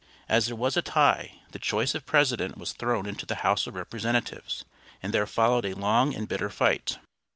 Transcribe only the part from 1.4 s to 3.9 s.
the choice of President was thrown into the House of